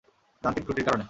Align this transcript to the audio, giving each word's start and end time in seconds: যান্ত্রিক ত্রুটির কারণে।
যান্ত্রিক 0.43 0.65
ত্রুটির 0.65 0.85
কারণে। 0.85 0.99